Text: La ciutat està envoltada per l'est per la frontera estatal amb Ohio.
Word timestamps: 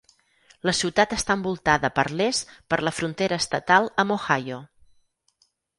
La 0.69 0.73
ciutat 0.77 1.13
està 1.17 1.35
envoltada 1.39 1.91
per 1.99 2.07
l'est 2.21 2.57
per 2.73 2.81
la 2.89 2.97
frontera 3.01 3.41
estatal 3.47 3.95
amb 4.07 4.19
Ohio. 4.19 4.61